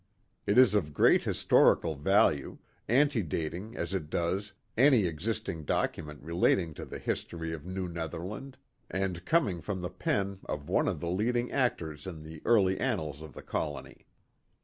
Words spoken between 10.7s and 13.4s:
of the leading actors in the early annals of